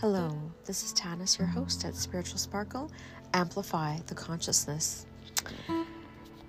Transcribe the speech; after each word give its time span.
Hello, 0.00 0.30
this 0.64 0.84
is 0.84 0.92
Tannis, 0.92 1.40
your 1.40 1.48
host 1.48 1.84
at 1.84 1.96
Spiritual 1.96 2.38
Sparkle 2.38 2.88
Amplify 3.34 3.96
the 4.06 4.14
Consciousness. 4.14 5.06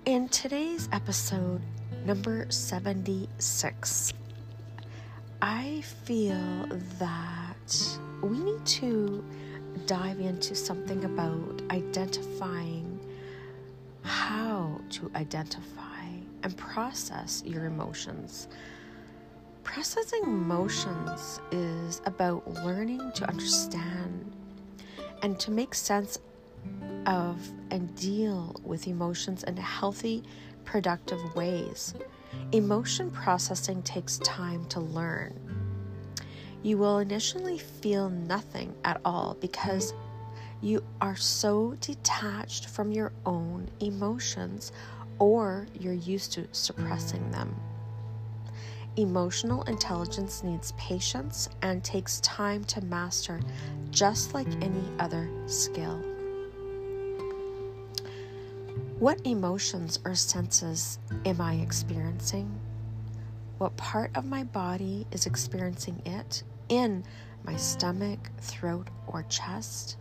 In 0.04 0.28
today's 0.28 0.88
episode, 0.92 1.60
number 2.06 2.46
76, 2.48 4.12
I 5.42 5.82
feel 6.04 6.68
that 7.00 7.98
we 8.22 8.38
need 8.38 8.64
to 8.66 9.24
dive 9.84 10.20
into 10.20 10.54
something 10.54 11.04
about 11.04 11.60
identifying 11.72 13.00
how 14.02 14.80
to 14.90 15.10
identify 15.16 16.06
and 16.44 16.56
process 16.56 17.42
your 17.44 17.64
emotions 17.64 18.46
Processing 19.62 20.22
emotions 20.24 21.40
is 21.52 22.02
about 22.06 22.46
learning 22.64 23.12
to 23.14 23.28
understand 23.28 24.32
and 25.22 25.38
to 25.38 25.50
make 25.50 25.74
sense 25.74 26.18
of 27.06 27.38
and 27.70 27.94
deal 27.94 28.54
with 28.64 28.86
emotions 28.86 29.44
in 29.44 29.56
healthy, 29.56 30.22
productive 30.64 31.34
ways. 31.34 31.94
Emotion 32.52 33.10
processing 33.10 33.82
takes 33.82 34.18
time 34.18 34.64
to 34.66 34.80
learn. 34.80 35.38
You 36.62 36.78
will 36.78 36.98
initially 36.98 37.58
feel 37.58 38.10
nothing 38.10 38.74
at 38.84 39.00
all 39.04 39.36
because 39.40 39.94
you 40.60 40.84
are 41.00 41.16
so 41.16 41.74
detached 41.80 42.68
from 42.68 42.92
your 42.92 43.12
own 43.24 43.70
emotions 43.80 44.72
or 45.18 45.66
you're 45.78 45.92
used 45.92 46.32
to 46.32 46.46
suppressing 46.52 47.30
them. 47.30 47.54
Emotional 48.96 49.62
intelligence 49.62 50.42
needs 50.42 50.72
patience 50.72 51.48
and 51.62 51.82
takes 51.84 52.20
time 52.20 52.64
to 52.64 52.80
master, 52.84 53.40
just 53.90 54.34
like 54.34 54.48
any 54.60 54.82
other 54.98 55.30
skill. 55.46 56.02
What 58.98 59.24
emotions 59.24 60.00
or 60.04 60.14
senses 60.14 60.98
am 61.24 61.40
I 61.40 61.54
experiencing? 61.54 62.60
What 63.58 63.76
part 63.76 64.10
of 64.16 64.24
my 64.24 64.42
body 64.44 65.06
is 65.12 65.24
experiencing 65.24 66.02
it 66.04 66.42
in 66.68 67.04
my 67.44 67.56
stomach, 67.56 68.30
throat, 68.38 68.88
or 69.06 69.22
chest? 69.24 69.98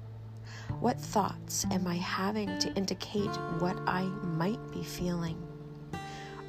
What 0.79 0.99
thoughts 0.99 1.65
am 1.71 1.85
I 1.85 1.95
having 1.95 2.57
to 2.59 2.73
indicate 2.73 3.35
what 3.59 3.77
I 3.87 4.03
might 4.03 4.59
be 4.71 4.83
feeling? 4.83 5.37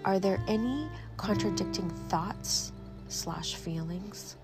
Are 0.05 0.19
there 0.19 0.43
any 0.49 0.89
contradicting 1.21 1.91
thoughts 2.09 2.73
slash 3.09 3.55
feelings? 3.55 4.37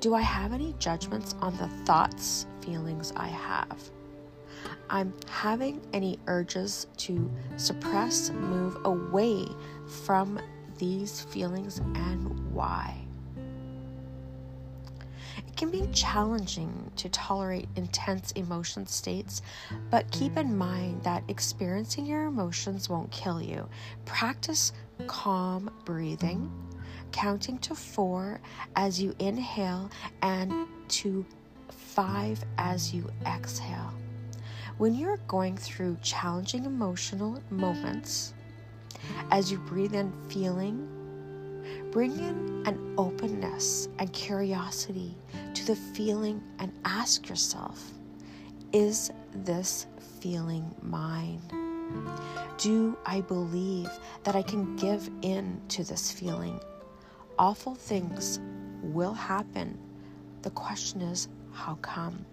Do 0.00 0.14
I 0.14 0.22
have 0.22 0.54
any 0.54 0.74
judgments 0.78 1.34
on 1.42 1.54
the 1.58 1.68
thoughts, 1.84 2.46
feelings 2.62 3.12
I 3.14 3.28
have? 3.28 3.78
I'm 4.88 5.12
having 5.28 5.82
any 5.92 6.18
urges 6.28 6.86
to 6.98 7.30
suppress, 7.58 8.30
move 8.30 8.78
away 8.86 9.46
from 9.86 10.40
these 10.78 11.20
feelings, 11.20 11.78
and 11.94 12.54
why? 12.54 12.96
It 15.46 15.56
can 15.56 15.70
be 15.70 15.86
challenging 15.92 16.90
to 16.96 17.10
tolerate 17.10 17.68
intense 17.76 18.32
emotion 18.32 18.86
states, 18.86 19.42
but 19.90 20.10
keep 20.10 20.38
in 20.38 20.56
mind 20.56 21.02
that 21.02 21.22
experiencing 21.28 22.06
your 22.06 22.24
emotions 22.24 22.88
won't 22.88 23.10
kill 23.10 23.42
you. 23.42 23.68
Practice 24.06 24.72
calm 25.06 25.70
breathing, 25.84 26.50
counting 27.12 27.58
to 27.58 27.74
four 27.74 28.40
as 28.74 29.00
you 29.00 29.14
inhale 29.18 29.90
and 30.22 30.66
to 30.88 31.24
five 31.70 32.42
as 32.58 32.92
you 32.92 33.08
exhale. 33.26 33.92
When 34.78 34.94
you're 34.94 35.18
going 35.28 35.56
through 35.56 35.96
challenging 36.02 36.64
emotional 36.64 37.42
moments, 37.50 38.34
as 39.30 39.50
you 39.50 39.58
breathe 39.58 39.94
in 39.94 40.12
feeling, 40.28 40.88
bring 41.90 42.12
in 42.12 42.62
an 42.66 42.94
openness 42.98 43.88
and 43.98 44.12
curiosity 44.12 45.16
to 45.54 45.64
the 45.66 45.76
feeling 45.76 46.42
and 46.58 46.72
ask 46.84 47.28
yourself 47.28 47.92
Is 48.72 49.10
this 49.32 49.86
feeling 50.20 50.74
mine? 50.82 51.65
Do 52.58 52.96
I 53.04 53.20
believe 53.20 53.90
that 54.24 54.34
I 54.34 54.42
can 54.42 54.76
give 54.76 55.10
in 55.22 55.60
to 55.68 55.84
this 55.84 56.10
feeling? 56.10 56.60
Awful 57.38 57.74
things 57.74 58.40
will 58.82 59.12
happen. 59.12 59.78
The 60.42 60.50
question 60.50 61.02
is, 61.02 61.28
how 61.52 61.74
come? 61.82 62.24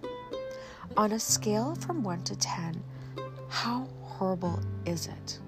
On 0.96 1.12
a 1.12 1.20
scale 1.20 1.76
from 1.76 2.04
1 2.04 2.24
to 2.24 2.36
10, 2.36 2.84
how 3.50 3.88
horrible 4.02 4.60
is 4.86 5.08
it? 5.08 5.40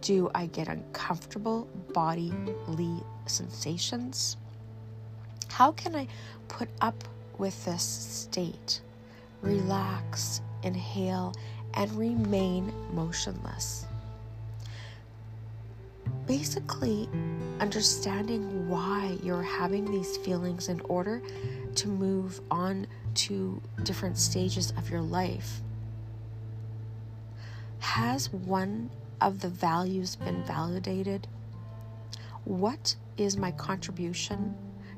Do 0.00 0.30
I 0.34 0.46
get 0.46 0.68
uncomfortable 0.68 1.68
bodily 1.92 3.02
sensations? 3.26 4.36
How 5.48 5.72
can 5.72 5.94
I 5.94 6.08
put 6.48 6.68
up 6.80 7.04
with 7.38 7.64
this 7.64 7.82
state? 7.82 8.80
Relax, 9.40 10.40
inhale, 10.62 11.32
and 11.74 11.90
remain 11.92 12.72
motionless. 12.92 13.86
Basically, 16.26 17.08
understanding 17.60 18.68
why 18.68 19.18
you're 19.22 19.42
having 19.42 19.90
these 19.90 20.16
feelings 20.18 20.68
in 20.68 20.80
order 20.82 21.22
to 21.74 21.88
move 21.88 22.40
on 22.50 22.86
to 23.14 23.60
different 23.82 24.16
stages 24.16 24.72
of 24.76 24.90
your 24.90 25.02
life. 25.02 25.60
Has 27.80 28.32
one 28.32 28.90
of 29.20 29.40
the 29.40 29.48
values 29.48 30.16
been 30.16 30.42
validated? 30.44 31.26
What 32.44 32.96
is 33.16 33.36
my 33.36 33.50
contribution 33.52 34.54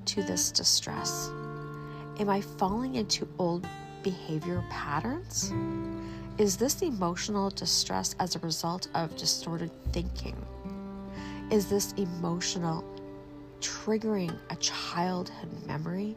to 0.07 0.23
this 0.23 0.51
distress? 0.51 1.29
Am 2.19 2.29
I 2.29 2.41
falling 2.41 2.95
into 2.95 3.29
old 3.39 3.67
behavior 4.03 4.65
patterns? 4.71 5.53
Is 6.39 6.59
this 6.59 6.83
emotional 6.83 7.49
distress 7.49 8.15
as 8.19 8.37
a 8.37 8.41
result 8.41 8.89
of 8.95 9.17
distorted 9.17 9.71
thinking? 9.95 10.37
Is 11.51 11.65
this 11.71 11.95
emotional 11.95 12.85
triggering 13.61 14.37
a 14.51 14.57
childhood 14.57 15.49
memory? 15.67 16.15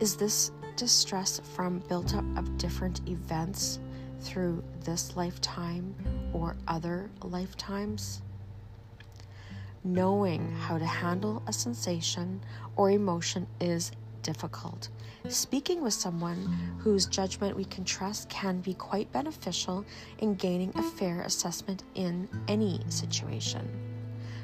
Is 0.00 0.16
this 0.16 0.50
distress 0.74 1.40
from 1.54 1.78
built 1.88 2.16
up 2.16 2.24
of 2.36 2.58
different 2.58 3.08
events 3.08 3.78
through 4.18 4.64
this 4.82 5.16
lifetime 5.16 5.94
or 6.32 6.56
other 6.66 7.10
lifetimes? 7.22 8.22
Knowing 9.84 10.50
how 10.50 10.76
to 10.76 10.86
handle 10.86 11.44
a 11.46 11.52
sensation 11.52 12.40
or 12.74 12.90
emotion 12.90 13.46
is 13.60 13.92
difficult. 14.28 14.90
Speaking 15.30 15.80
with 15.80 15.94
someone 15.94 16.38
whose 16.80 17.06
judgment 17.06 17.56
we 17.56 17.64
can 17.64 17.82
trust 17.82 18.28
can 18.28 18.60
be 18.60 18.74
quite 18.74 19.10
beneficial 19.10 19.86
in 20.18 20.34
gaining 20.34 20.70
a 20.76 20.82
fair 20.82 21.22
assessment 21.22 21.82
in 21.94 22.28
any 22.46 22.78
situation. 22.90 23.66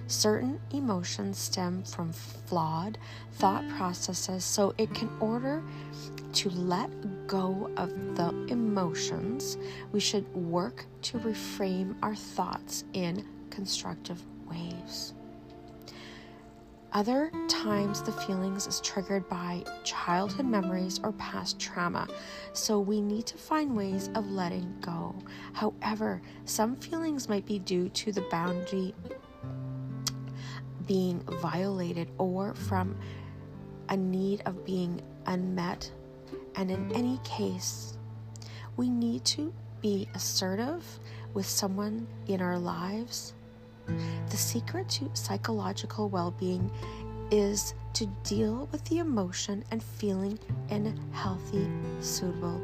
Certain 0.06 0.58
emotions 0.72 1.36
stem 1.36 1.82
from 1.82 2.14
flawed 2.14 2.96
thought 3.32 3.68
processes, 3.76 4.42
so 4.42 4.74
it 4.78 4.92
can 4.94 5.10
order 5.20 5.62
to 6.32 6.48
let 6.48 6.90
go 7.26 7.70
of 7.76 7.90
the 8.16 8.30
emotions. 8.48 9.58
We 9.92 10.00
should 10.00 10.26
work 10.34 10.86
to 11.02 11.18
reframe 11.18 11.94
our 12.02 12.14
thoughts 12.14 12.84
in 12.94 13.22
constructive 13.50 14.22
ways. 14.48 15.12
Other 16.94 17.32
times, 17.48 18.02
the 18.02 18.12
feelings 18.12 18.68
is 18.68 18.80
triggered 18.80 19.28
by 19.28 19.64
childhood 19.82 20.46
memories 20.46 21.00
or 21.02 21.10
past 21.12 21.58
trauma, 21.58 22.06
so 22.52 22.78
we 22.78 23.00
need 23.00 23.26
to 23.26 23.36
find 23.36 23.76
ways 23.76 24.10
of 24.14 24.30
letting 24.30 24.72
go. 24.80 25.12
However, 25.54 26.22
some 26.44 26.76
feelings 26.76 27.28
might 27.28 27.46
be 27.46 27.58
due 27.58 27.88
to 27.88 28.12
the 28.12 28.20
boundary 28.30 28.94
being 30.86 31.18
violated 31.40 32.12
or 32.16 32.54
from 32.54 32.96
a 33.88 33.96
need 33.96 34.42
of 34.46 34.64
being 34.64 35.00
unmet. 35.26 35.90
And 36.54 36.70
in 36.70 36.92
any 36.92 37.18
case, 37.24 37.98
we 38.76 38.88
need 38.88 39.24
to 39.24 39.52
be 39.80 40.08
assertive 40.14 40.84
with 41.32 41.46
someone 41.46 42.06
in 42.28 42.40
our 42.40 42.58
lives 42.58 43.34
the 44.34 44.40
secret 44.40 44.88
to 44.88 45.08
psychological 45.14 46.08
well 46.08 46.32
being 46.40 46.68
is 47.30 47.72
to 47.92 48.04
deal 48.24 48.68
with 48.72 48.84
the 48.86 48.98
emotion 48.98 49.62
and 49.70 49.80
feeling 49.80 50.36
in 50.70 50.88
a 50.88 51.16
healthy, 51.16 51.70
suitable 52.00 52.58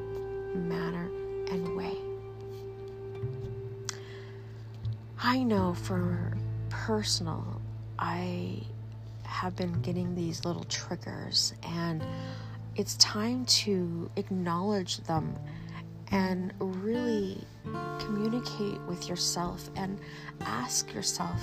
manner 0.52 1.08
and 1.48 1.76
way. 1.76 1.96
I 5.22 5.44
know 5.44 5.74
for 5.74 6.36
personal, 6.70 7.60
I 8.00 8.64
have 9.22 9.54
been 9.54 9.80
getting 9.80 10.16
these 10.16 10.44
little 10.44 10.64
triggers, 10.64 11.54
and 11.62 12.04
it's 12.74 12.96
time 12.96 13.44
to 13.44 14.10
acknowledge 14.16 14.96
them 15.04 15.36
and 16.10 16.52
really 16.58 17.44
communicate 17.98 18.80
with 18.82 19.08
yourself 19.08 19.70
and 19.76 19.98
ask 20.42 20.92
yourself 20.94 21.40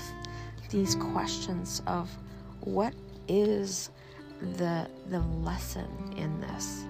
these 0.70 0.96
questions 0.96 1.82
of 1.88 2.10
what 2.62 2.94
is 3.28 3.90
the 4.58 4.88
the 5.10 5.20
lesson 5.20 5.88
in 6.18 6.40
this? 6.42 6.86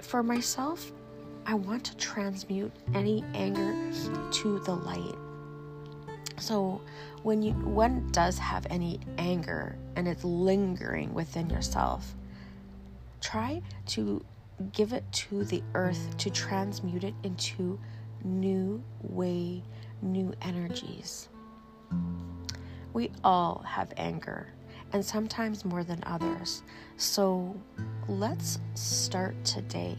For 0.00 0.22
myself 0.22 0.92
i 1.46 1.54
want 1.54 1.82
to 1.84 1.96
transmute 1.96 2.72
any 2.94 3.24
anger 3.34 3.74
to 4.30 4.58
the 4.60 4.74
light. 4.74 5.16
So 6.38 6.80
when 7.22 7.42
you 7.42 7.52
one 7.52 8.08
does 8.12 8.38
have 8.38 8.66
any 8.70 9.00
anger 9.18 9.76
and 9.96 10.06
it's 10.08 10.24
lingering 10.24 11.12
within 11.14 11.50
yourself 11.50 12.14
try 13.20 13.62
to 13.86 14.24
give 14.72 14.92
it 14.92 15.04
to 15.12 15.44
the 15.44 15.62
earth 15.74 16.16
to 16.18 16.30
transmute 16.30 17.04
it 17.04 17.14
into 17.22 17.78
new 18.24 18.82
way, 19.02 19.62
new 20.02 20.32
energies. 20.42 21.28
We 22.92 23.10
all 23.24 23.64
have 23.66 23.92
anger, 23.96 24.52
and 24.92 25.04
sometimes 25.04 25.64
more 25.64 25.84
than 25.84 26.02
others. 26.04 26.62
So 26.96 27.56
let's 28.08 28.58
start 28.74 29.42
today. 29.44 29.96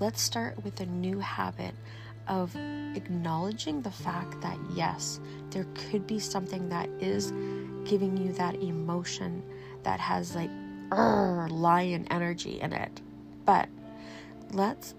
Let's 0.00 0.20
start 0.20 0.62
with 0.64 0.80
a 0.80 0.86
new 0.86 1.18
habit 1.20 1.74
of 2.28 2.54
acknowledging 2.94 3.82
the 3.82 3.90
fact 3.90 4.40
that 4.40 4.58
yes, 4.74 5.20
there 5.50 5.66
could 5.74 6.06
be 6.06 6.18
something 6.18 6.68
that 6.68 6.88
is 7.00 7.32
giving 7.84 8.16
you 8.16 8.32
that 8.32 8.56
emotion 8.56 9.42
that 9.84 10.00
has 10.00 10.34
like 10.34 10.50
lion 10.90 12.06
energy 12.10 12.60
in 12.60 12.72
it. 12.72 13.00
But 13.46 13.68
let's 14.52 14.94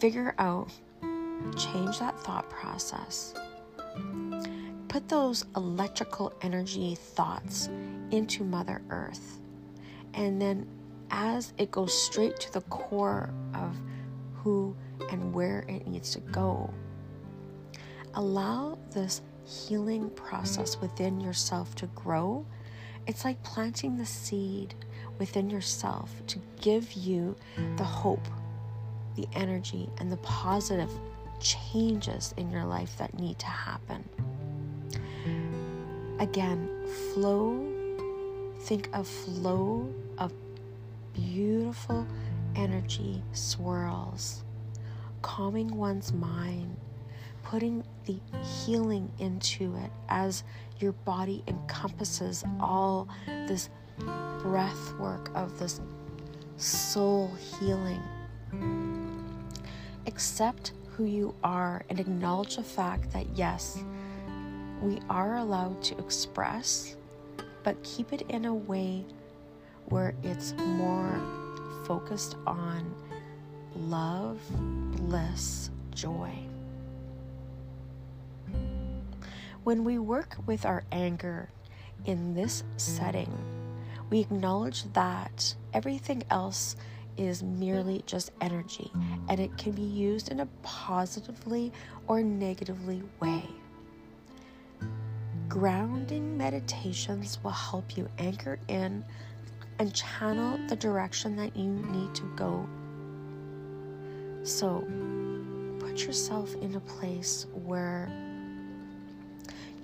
figure 0.00 0.34
out, 0.38 0.72
change 1.56 1.98
that 2.00 2.18
thought 2.18 2.50
process. 2.50 3.34
Put 4.88 5.08
those 5.08 5.44
electrical 5.54 6.32
energy 6.42 6.96
thoughts 6.96 7.68
into 8.10 8.42
Mother 8.42 8.82
Earth. 8.90 9.38
And 10.14 10.42
then, 10.42 10.66
as 11.10 11.52
it 11.58 11.70
goes 11.70 11.92
straight 11.92 12.40
to 12.40 12.52
the 12.52 12.62
core 12.62 13.32
of 13.54 13.76
who 14.34 14.74
and 15.10 15.32
where 15.32 15.64
it 15.68 15.86
needs 15.86 16.10
to 16.12 16.20
go, 16.20 16.72
allow 18.14 18.78
this 18.90 19.22
healing 19.44 20.10
process 20.10 20.80
within 20.80 21.20
yourself 21.20 21.74
to 21.76 21.86
grow. 21.88 22.44
It's 23.06 23.24
like 23.24 23.42
planting 23.42 23.96
the 23.96 24.06
seed 24.06 24.74
within 25.20 25.48
yourself 25.48 26.10
to 26.26 26.40
give 26.60 26.92
you 26.94 27.36
the 27.76 27.84
hope 27.84 28.26
the 29.16 29.28
energy 29.34 29.88
and 29.98 30.10
the 30.10 30.16
positive 30.18 30.90
changes 31.40 32.34
in 32.36 32.50
your 32.50 32.64
life 32.64 32.96
that 32.96 33.12
need 33.18 33.38
to 33.38 33.46
happen. 33.46 34.08
Again, 36.18 36.68
flow, 37.12 37.64
think 38.60 38.88
of 38.92 39.06
flow 39.06 39.92
of 40.18 40.32
beautiful 41.12 42.06
energy 42.56 43.22
swirls, 43.32 44.42
calming 45.22 45.74
one's 45.76 46.12
mind, 46.12 46.76
putting 47.42 47.84
the 48.06 48.18
healing 48.42 49.10
into 49.18 49.74
it 49.76 49.90
as 50.08 50.44
your 50.78 50.92
body 50.92 51.42
encompasses 51.46 52.44
all 52.60 53.08
this 53.26 53.70
breath 54.42 54.94
work 54.98 55.30
of 55.34 55.58
this 55.58 55.80
soul 56.56 57.30
healing 57.36 58.02
accept 60.06 60.72
who 60.96 61.04
you 61.04 61.34
are 61.42 61.82
and 61.88 61.98
acknowledge 61.98 62.56
the 62.56 62.62
fact 62.62 63.10
that 63.12 63.26
yes, 63.34 63.82
we 64.82 64.98
are 65.08 65.36
allowed 65.36 65.82
to 65.82 65.96
express, 65.98 66.96
but 67.62 67.82
keep 67.82 68.12
it 68.12 68.22
in 68.28 68.44
a 68.44 68.54
way 68.54 69.04
where 69.86 70.14
it's 70.22 70.52
more 70.58 71.20
focused 71.86 72.36
on 72.46 72.94
love, 73.74 74.38
bliss, 74.96 75.70
joy. 75.94 76.32
When 79.64 79.84
we 79.84 79.98
work 79.98 80.36
with 80.46 80.66
our 80.66 80.84
anger 80.92 81.48
in 82.04 82.34
this 82.34 82.62
setting, 82.76 83.32
we 84.10 84.20
acknowledge 84.20 84.84
that 84.92 85.54
everything 85.72 86.22
else 86.30 86.76
is 87.16 87.42
merely 87.42 88.02
just 88.06 88.32
energy 88.40 88.90
and 89.28 89.38
it 89.38 89.56
can 89.56 89.72
be 89.72 89.82
used 89.82 90.30
in 90.30 90.40
a 90.40 90.46
positively 90.62 91.72
or 92.08 92.22
negatively 92.22 93.02
way. 93.20 93.44
Grounding 95.48 96.36
meditations 96.36 97.38
will 97.42 97.50
help 97.50 97.96
you 97.96 98.08
anchor 98.18 98.58
in 98.68 99.04
and 99.78 99.94
channel 99.94 100.58
the 100.68 100.76
direction 100.76 101.36
that 101.36 101.56
you 101.56 101.70
need 101.70 102.14
to 102.14 102.22
go. 102.36 102.68
So, 104.42 104.86
put 105.78 106.04
yourself 106.04 106.54
in 106.56 106.74
a 106.74 106.80
place 106.80 107.46
where 107.64 108.10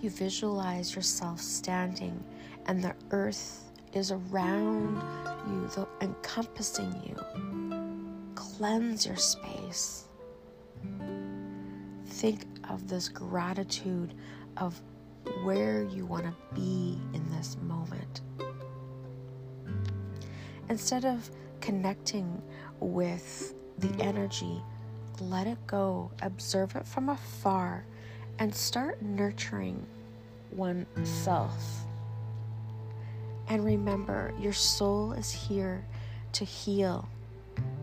you 0.00 0.10
visualize 0.10 0.94
yourself 0.94 1.40
standing 1.40 2.22
and 2.66 2.82
the 2.82 2.94
earth 3.10 3.65
is 3.96 4.12
around 4.12 5.02
you, 5.48 5.68
the, 5.74 5.88
encompassing 6.02 6.94
you. 7.04 8.32
Cleanse 8.34 9.06
your 9.06 9.16
space. 9.16 10.04
Think 12.06 12.44
of 12.68 12.88
this 12.88 13.08
gratitude 13.08 14.14
of 14.58 14.80
where 15.42 15.82
you 15.84 16.04
want 16.04 16.24
to 16.24 16.34
be 16.54 16.98
in 17.14 17.30
this 17.30 17.56
moment. 17.62 18.20
Instead 20.68 21.04
of 21.04 21.30
connecting 21.60 22.42
with 22.80 23.54
the 23.78 24.02
energy, 24.02 24.62
let 25.20 25.46
it 25.46 25.58
go, 25.66 26.10
observe 26.22 26.76
it 26.76 26.86
from 26.86 27.08
afar, 27.08 27.86
and 28.38 28.54
start 28.54 29.00
nurturing 29.00 29.86
oneself. 30.52 31.85
And 33.48 33.64
remember, 33.64 34.32
your 34.38 34.52
soul 34.52 35.12
is 35.12 35.30
here 35.30 35.84
to 36.32 36.44
heal. 36.44 37.08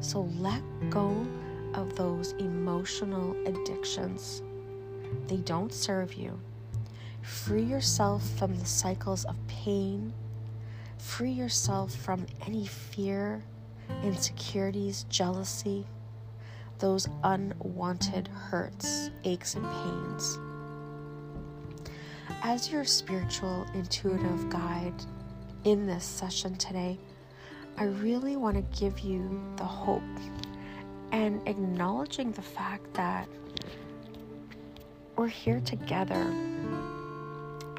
So 0.02 0.30
let 0.38 0.62
go 0.90 1.26
of 1.74 1.96
those 1.96 2.34
emotional 2.34 3.36
addictions. 3.48 4.42
They 5.28 5.38
don't 5.38 5.74
serve 5.74 6.14
you. 6.14 6.40
Free 7.22 7.64
yourself 7.64 8.28
from 8.38 8.58
the 8.58 8.66
cycles 8.66 9.24
of 9.26 9.36
pain. 9.48 10.14
Free 10.98 11.32
yourself 11.32 11.96
from 11.96 12.26
any 12.46 12.66
fear, 12.66 13.44
insecurities, 14.04 15.06
jealousy, 15.10 15.86
those 16.80 17.08
unwanted 17.24 18.28
hurts, 18.28 19.10
aches, 19.24 19.56
and 19.56 19.66
pains. 19.66 20.38
As 22.44 22.70
your 22.70 22.84
spiritual 22.84 23.66
intuitive 23.74 24.50
guide, 24.50 24.94
in 25.64 25.88
this 25.88 26.04
session 26.04 26.56
today, 26.56 27.00
I 27.78 27.86
really 27.86 28.36
want 28.36 28.56
to 28.58 28.80
give 28.80 29.00
you 29.00 29.42
the 29.56 29.64
hope 29.64 30.02
and 31.12 31.42
acknowledging 31.48 32.32
the 32.32 32.42
fact 32.42 32.94
that 32.94 33.28
we're 35.16 35.28
here 35.28 35.62
together. 35.62 36.34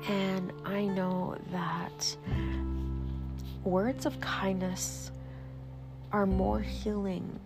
And 0.08 0.52
I 0.64 0.86
know 0.86 1.36
that 1.50 2.16
words 3.64 4.06
of 4.06 4.20
kindness 4.20 5.10
are 6.12 6.26
more 6.26 6.60
healing 6.60 7.40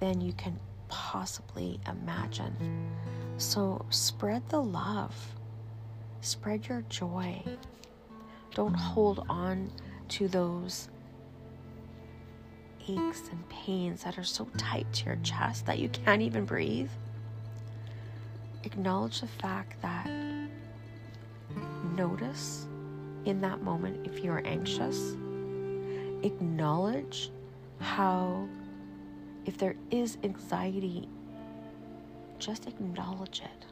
than 0.00 0.20
you 0.20 0.32
can 0.32 0.58
possibly 0.88 1.78
imagine. 1.88 2.90
So 3.36 3.84
spread 3.90 4.48
the 4.48 4.60
love, 4.60 5.14
spread 6.20 6.66
your 6.66 6.82
joy. 6.88 7.42
Don't 8.54 8.74
hold 8.74 9.24
on 9.28 9.70
to 10.08 10.28
those 10.28 10.88
aches 12.88 13.28
and 13.30 13.48
pains 13.48 14.02
that 14.02 14.18
are 14.18 14.24
so 14.24 14.46
tight 14.56 14.92
to 14.92 15.06
your 15.06 15.18
chest 15.22 15.66
that 15.66 15.78
you 15.78 15.88
can't 15.88 16.22
even 16.22 16.44
breathe. 16.44 16.90
Acknowledge 18.64 19.20
the 19.20 19.26
fact 19.26 19.80
that 19.82 20.10
notice 21.96 22.66
in 23.24 23.40
that 23.40 23.62
moment 23.62 24.06
if 24.06 24.24
you're 24.24 24.42
anxious. 24.44 25.14
Acknowledge 26.22 27.30
how, 27.80 28.48
if 29.46 29.56
there 29.56 29.76
is 29.90 30.18
anxiety, 30.24 31.08
just 32.38 32.66
acknowledge 32.66 33.42
it. 33.42 33.66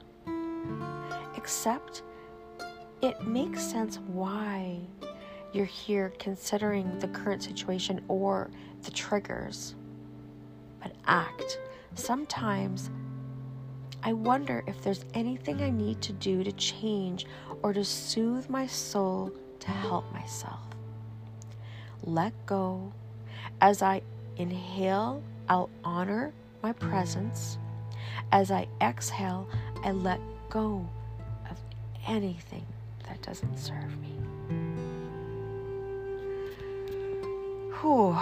Accept 1.36 2.02
it 3.00 3.26
makes 3.26 3.62
sense 3.62 3.98
why 4.08 4.78
you're 5.52 5.64
here 5.64 6.12
considering 6.18 6.98
the 6.98 7.08
current 7.08 7.42
situation 7.42 8.04
or 8.08 8.50
the 8.82 8.90
triggers, 8.90 9.74
but 10.82 10.92
act. 11.06 11.58
Sometimes 11.94 12.90
I 14.02 14.12
wonder 14.12 14.62
if 14.66 14.82
there's 14.82 15.04
anything 15.14 15.62
I 15.62 15.70
need 15.70 16.00
to 16.02 16.12
do 16.12 16.44
to 16.44 16.52
change 16.52 17.26
or 17.62 17.72
to 17.72 17.84
soothe 17.84 18.48
my 18.48 18.66
soul 18.66 19.32
to 19.60 19.70
help 19.70 20.12
myself. 20.12 20.60
Let 22.04 22.32
go. 22.46 22.92
As 23.60 23.82
I 23.82 24.02
inhale, 24.36 25.22
I'll 25.48 25.70
honor 25.82 26.32
my 26.62 26.72
presence. 26.72 27.58
As 28.30 28.50
I 28.50 28.68
exhale, 28.80 29.48
I 29.82 29.92
let 29.92 30.20
go 30.48 30.88
of 31.50 31.58
anything 32.06 32.66
that 33.08 33.22
doesn't 33.22 33.58
serve 33.58 33.98
me. 34.00 34.14
Whew. 37.80 38.16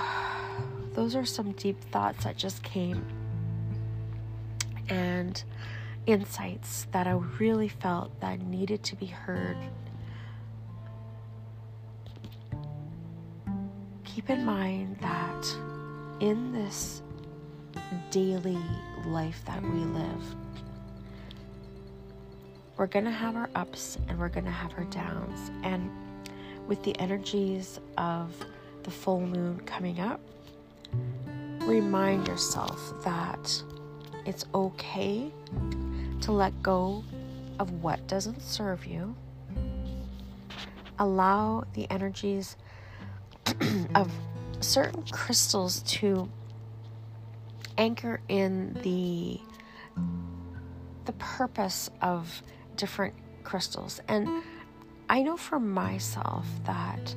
Those 0.92 1.14
are 1.14 1.24
some 1.26 1.52
deep 1.52 1.80
thoughts 1.90 2.24
that 2.24 2.36
just 2.36 2.62
came 2.62 3.04
and 4.88 5.42
insights 6.06 6.86
that 6.92 7.06
I 7.06 7.12
really 7.38 7.68
felt 7.68 8.18
that 8.20 8.40
needed 8.40 8.82
to 8.84 8.96
be 8.96 9.06
heard. 9.06 9.56
Keep 14.04 14.30
in 14.30 14.44
mind 14.44 14.96
that 15.00 15.46
in 16.20 16.52
this 16.52 17.02
daily 18.10 18.58
life 19.04 19.42
that 19.44 19.62
we 19.62 19.68
live, 19.68 20.36
we're 22.76 22.87
going 22.87 23.04
to 23.04 23.11
have 23.11 23.37
our 23.37 23.49
ups 23.54 23.97
and 24.09 24.18
we're 24.18 24.28
going 24.28 24.45
to 24.45 24.50
have 24.50 24.73
our 24.76 24.85
downs. 24.85 25.50
And 25.62 25.90
with 26.66 26.83
the 26.83 26.99
energies 26.99 27.80
of 27.97 28.35
the 28.83 28.90
full 28.90 29.21
moon 29.21 29.61
coming 29.61 30.00
up, 30.00 30.21
remind 31.61 32.28
yourself 32.28 33.02
that 33.04 33.62
it's 34.25 34.45
okay 34.54 35.30
to 36.21 36.33
let 36.33 36.62
go 36.62 37.02
of 37.59 37.71
what 37.83 38.06
doesn't 38.06 38.42
serve 38.42 38.85
you. 38.85 39.14
Allow 40.99 41.64
the 41.75 41.90
energies 41.90 42.56
of 43.95 44.11
certain 44.61 45.02
crystals 45.12 45.83
to 45.83 46.28
anchor 47.78 48.21
in 48.28 48.73
the 48.83 49.40
the 51.04 51.12
purpose 51.12 51.88
of 52.02 52.42
different 52.76 53.14
crystals. 53.45 54.00
And 54.09 54.42
I 55.09 55.23
know 55.23 55.37
for 55.37 55.59
myself 55.59 56.47
that 56.64 57.14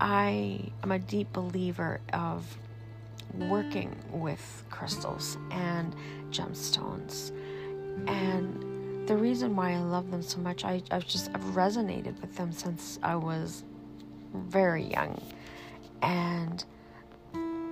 I 0.00 0.72
am 0.82 0.92
a 0.92 0.98
deep 0.98 1.32
believer 1.32 2.00
of 2.12 2.58
working 3.34 3.94
with 4.10 4.64
crystals 4.70 5.38
and 5.50 5.94
gemstones. 6.30 7.30
And 8.06 9.06
the 9.08 9.16
reason 9.16 9.54
why 9.56 9.72
I 9.72 9.78
love 9.78 10.10
them 10.10 10.22
so 10.22 10.38
much, 10.38 10.64
I, 10.64 10.82
I've 10.90 11.06
just 11.06 11.30
I've 11.34 11.42
resonated 11.54 12.20
with 12.20 12.36
them 12.36 12.52
since 12.52 12.98
I 13.02 13.16
was 13.16 13.64
very 14.34 14.84
young. 14.84 15.20
And 16.02 16.64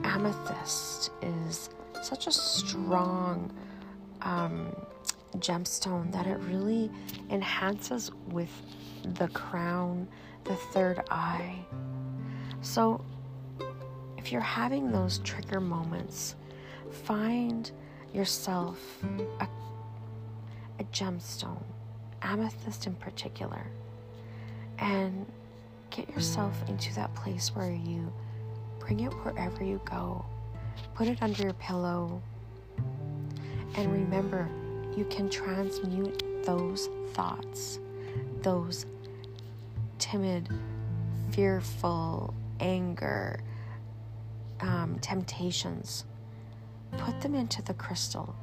amethyst 0.05 1.11
is 1.23 1.71
such 2.03 2.27
a 2.27 2.33
strong 2.33 3.53
um, 4.23 4.75
gemstone 5.39 6.13
that 6.13 6.27
it 6.27 6.39
really 6.41 6.91
enhances 7.31 8.11
with 8.29 8.51
the 9.15 9.29
crown, 9.29 10.09
the 10.45 10.57
third 10.57 11.01
eye. 11.11 11.65
So, 12.63 13.05
if 14.19 14.31
you're 14.31 14.41
having 14.41 14.91
those 14.91 15.19
trigger 15.19 15.61
moments, 15.61 16.37
find 16.91 17.71
yourself 18.13 18.79
a, 19.41 19.49
a 20.79 20.85
gemstone, 20.93 21.63
amethyst 22.23 22.87
in 22.87 22.95
particular, 22.97 23.67
and 24.79 25.25
get 25.91 26.09
yourself 26.11 26.55
into 26.69 26.95
that 26.95 27.15
place 27.15 27.55
where 27.55 27.71
you 27.71 28.13
bring 28.79 29.01
it 29.01 29.13
wherever 29.25 29.65
you 29.65 29.81
go. 29.85 30.25
Put 30.95 31.09
it 31.09 31.23
under 31.23 31.43
your 31.43 31.53
pillow. 31.55 32.21
And 33.77 33.93
remember, 33.93 34.49
you 34.97 35.05
can 35.07 35.29
transmute 35.29 36.23
those 36.45 36.89
thoughts, 37.13 37.79
those 38.43 38.87
timid, 39.99 40.49
fearful, 41.31 42.35
anger, 42.61 43.41
um, 44.61 44.99
temptations. 45.01 46.05
Put 46.99 47.21
them 47.21 47.35
into 47.35 47.63
the 47.63 47.75
crystal. 47.75 48.35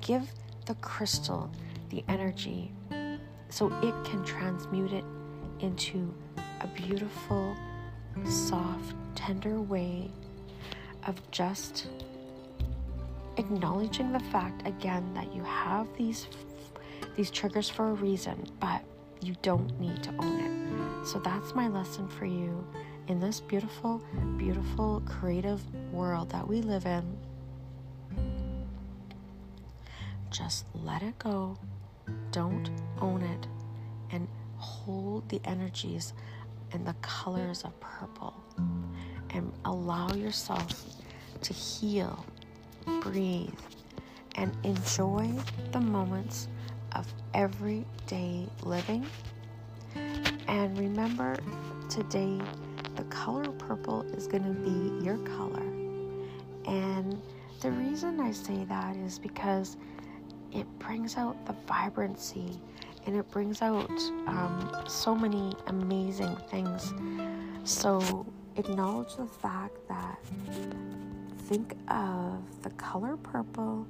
Give 0.00 0.28
the 0.66 0.74
crystal 0.76 1.50
the 1.90 2.04
energy 2.08 2.72
so 3.48 3.68
it 3.82 3.94
can 4.04 4.24
transmute 4.24 4.92
it 4.92 5.04
into 5.60 6.12
a 6.60 6.66
beautiful, 6.66 7.56
soft, 8.24 8.94
tender 9.14 9.60
way 9.60 10.10
of 11.06 11.30
just 11.30 11.86
acknowledging 13.36 14.12
the 14.12 14.20
fact 14.20 14.66
again 14.66 15.12
that 15.14 15.34
you 15.34 15.42
have 15.42 15.86
these 15.96 16.26
these 17.16 17.30
triggers 17.30 17.68
for 17.68 17.90
a 17.90 17.92
reason, 17.94 18.46
but 18.58 18.82
you 19.20 19.34
don't 19.42 19.78
need 19.80 20.02
to 20.02 20.10
own 20.18 20.40
it. 20.40 21.06
So 21.06 21.18
that's 21.20 21.54
my 21.54 21.68
lesson 21.68 22.08
for 22.08 22.26
you 22.26 22.66
in 23.08 23.20
this 23.20 23.40
beautiful, 23.40 24.02
beautiful, 24.36 25.02
creative 25.06 25.62
world 25.92 26.30
that 26.30 26.46
we 26.46 26.60
live 26.62 26.86
in. 26.86 27.04
Just 30.30 30.66
let 30.82 31.02
it 31.02 31.18
go. 31.18 31.56
Don't 32.32 32.70
own 33.00 33.22
it 33.22 33.46
and 34.10 34.26
hold 34.56 35.28
the 35.28 35.40
energies 35.44 36.12
and 36.72 36.86
the 36.86 36.94
colors 36.94 37.62
of 37.62 37.78
purple 37.78 38.34
and 39.30 39.52
allow 39.64 40.12
yourself 40.12 40.66
to 41.42 41.52
heal, 41.52 42.24
breathe, 43.00 43.50
and 44.36 44.56
enjoy 44.64 45.30
the 45.72 45.80
moments 45.80 46.48
of 46.92 47.06
everyday 47.34 48.46
living. 48.62 49.06
And 50.48 50.78
remember, 50.78 51.36
today 51.88 52.38
the 52.96 53.04
color 53.04 53.50
purple 53.52 54.02
is 54.16 54.26
going 54.26 54.44
to 54.44 54.50
be 54.50 55.04
your 55.04 55.18
color. 55.18 55.66
And 56.66 57.20
the 57.60 57.70
reason 57.70 58.20
I 58.20 58.30
say 58.32 58.64
that 58.64 58.96
is 58.96 59.18
because 59.18 59.76
it 60.52 60.66
brings 60.78 61.16
out 61.16 61.44
the 61.46 61.54
vibrancy 61.66 62.60
and 63.06 63.16
it 63.16 63.30
brings 63.30 63.60
out 63.60 63.90
um, 64.26 64.84
so 64.86 65.14
many 65.14 65.54
amazing 65.66 66.36
things. 66.50 66.94
So 67.64 68.26
acknowledge 68.56 69.16
the 69.16 69.26
fact 69.26 69.76
that 69.88 70.18
think 71.44 71.76
of 71.88 72.62
the 72.62 72.70
color 72.70 73.18
purple 73.18 73.86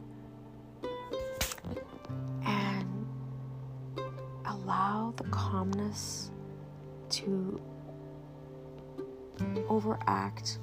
and 2.45 3.07
allow 4.45 5.15
the 5.17 5.23
calmness 5.25 6.33
to 7.11 7.61
overact 9.69 10.59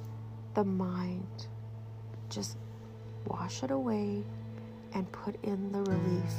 the 0.54 0.66
mind. 0.66 1.48
Just 2.30 2.58
wash 3.26 3.64
it 3.64 3.72
away 3.72 4.22
and 4.94 5.10
put 5.14 5.42
in 5.46 5.72
the 5.72 5.80
relief 5.84 6.34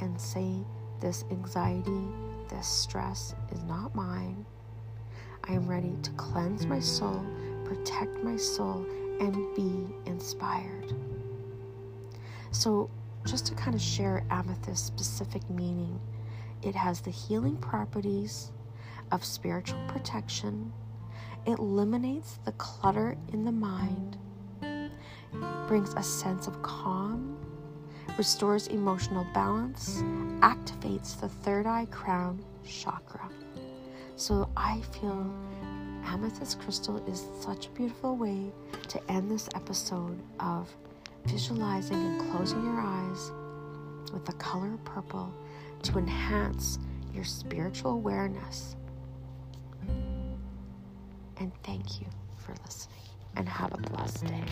and 0.00 0.18
say, 0.18 0.54
This 1.00 1.26
anxiety, 1.30 2.08
this 2.48 2.66
stress 2.66 3.34
is 3.52 3.62
not 3.64 3.94
mine. 3.94 4.46
I 5.44 5.52
am 5.52 5.66
ready 5.66 5.94
to 6.02 6.10
cleanse 6.12 6.64
my 6.64 6.80
soul, 6.80 7.22
protect 7.66 8.24
my 8.24 8.36
soul, 8.36 8.86
and 9.20 9.54
be 9.54 9.86
inspired. 10.06 10.92
So, 12.50 12.90
just 13.24 13.46
to 13.46 13.54
kind 13.54 13.74
of 13.74 13.80
share 13.80 14.24
amethyst 14.30 14.86
specific 14.86 15.48
meaning, 15.48 16.00
it 16.62 16.74
has 16.74 17.00
the 17.00 17.10
healing 17.10 17.56
properties 17.56 18.52
of 19.10 19.24
spiritual 19.24 19.78
protection, 19.88 20.72
it 21.46 21.58
eliminates 21.58 22.38
the 22.44 22.52
clutter 22.52 23.16
in 23.32 23.44
the 23.44 23.52
mind, 23.52 24.16
brings 25.66 25.94
a 25.94 26.02
sense 26.02 26.46
of 26.46 26.60
calm, 26.62 27.36
restores 28.16 28.68
emotional 28.68 29.26
balance, 29.34 30.02
activates 30.40 31.18
the 31.20 31.28
third 31.28 31.66
eye 31.66 31.86
crown 31.90 32.44
chakra. 32.66 33.28
So 34.16 34.48
I 34.56 34.80
feel 34.92 35.32
amethyst 36.04 36.60
crystal 36.60 36.96
is 37.08 37.26
such 37.40 37.66
a 37.66 37.70
beautiful 37.70 38.16
way 38.16 38.52
to 38.88 39.10
end 39.10 39.30
this 39.30 39.48
episode 39.54 40.18
of 40.40 40.74
visualizing 41.26 41.96
and 41.96 42.30
closing 42.32 42.62
your 42.64 42.80
eyes 42.80 43.30
with 44.12 44.24
the 44.24 44.32
color 44.34 44.76
purple 44.84 45.32
to 45.82 45.98
enhance 45.98 46.78
your 47.14 47.24
spiritual 47.24 47.92
awareness. 47.92 48.76
And 51.38 51.52
thank 51.64 52.00
you 52.00 52.06
for 52.36 52.54
listening. 52.64 52.96
And 53.36 53.48
have 53.48 53.72
a 53.72 53.78
blessed 53.78 54.26
day. 54.26 54.44